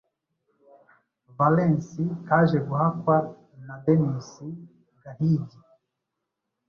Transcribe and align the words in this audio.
Valens 1.37 1.89
Kajeguhakwa 2.27 3.15
na 3.67 3.75
Denis 3.83 4.29
Gahigi 5.01 5.59